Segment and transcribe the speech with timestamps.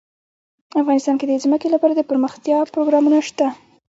[0.81, 3.47] افغانستان کې د ځمکه لپاره دپرمختیا پروګرامونه شته.